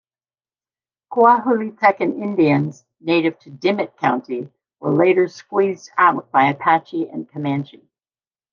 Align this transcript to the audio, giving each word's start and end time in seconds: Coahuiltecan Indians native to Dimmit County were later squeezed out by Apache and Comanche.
Coahuiltecan 1.11 2.17
Indians 2.19 2.83
native 3.01 3.37
to 3.41 3.51
Dimmit 3.51 3.97
County 3.97 4.49
were 4.79 4.91
later 4.93 5.27
squeezed 5.27 5.91
out 5.95 6.31
by 6.31 6.45
Apache 6.49 7.07
and 7.09 7.29
Comanche. 7.29 7.87